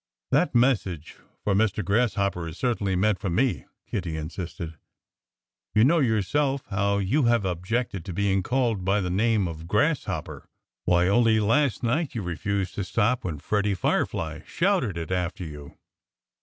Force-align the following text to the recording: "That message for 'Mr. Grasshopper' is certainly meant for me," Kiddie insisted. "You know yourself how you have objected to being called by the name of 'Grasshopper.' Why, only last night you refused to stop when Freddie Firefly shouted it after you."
"That 0.31 0.55
message 0.55 1.17
for 1.43 1.53
'Mr. 1.53 1.85
Grasshopper' 1.85 2.47
is 2.47 2.57
certainly 2.57 2.95
meant 2.95 3.19
for 3.19 3.29
me," 3.29 3.65
Kiddie 3.85 4.17
insisted. 4.17 4.79
"You 5.75 5.83
know 5.83 5.99
yourself 5.99 6.63
how 6.71 6.97
you 6.97 7.25
have 7.25 7.45
objected 7.45 8.03
to 8.05 8.11
being 8.13 8.41
called 8.41 8.83
by 8.83 8.99
the 8.99 9.11
name 9.11 9.47
of 9.47 9.67
'Grasshopper.' 9.67 10.49
Why, 10.85 11.07
only 11.07 11.39
last 11.39 11.83
night 11.83 12.15
you 12.15 12.23
refused 12.23 12.73
to 12.73 12.83
stop 12.83 13.23
when 13.23 13.37
Freddie 13.37 13.75
Firefly 13.75 14.39
shouted 14.47 14.97
it 14.97 15.11
after 15.11 15.43
you." 15.43 15.77